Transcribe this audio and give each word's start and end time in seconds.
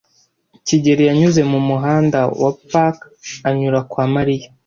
kigeli 0.65 1.03
yanyuze 1.09 1.41
mu 1.51 1.59
muhanda 1.69 2.19
wa 2.41 2.51
Park 2.71 2.97
anyura 3.49 3.79
kwa 3.91 4.05
Mariya. 4.15 4.47